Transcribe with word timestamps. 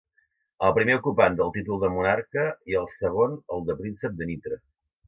El 0.67 0.71
primer 0.77 0.95
ocupant 0.99 1.37
el 1.45 1.53
títol 1.57 1.83
de 1.85 1.91
monarca 1.99 2.49
i 2.73 2.81
el 2.83 2.91
segon 2.99 3.39
el 3.59 3.67
de 3.71 3.79
príncep 3.85 4.19
de 4.23 4.35
Nitra. 4.35 4.65